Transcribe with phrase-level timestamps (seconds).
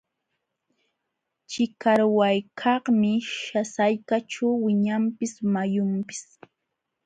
[1.49, 3.11] Chikarwaykaqmi
[3.75, 6.21] sallqaćhu wiñanpis wayunpis.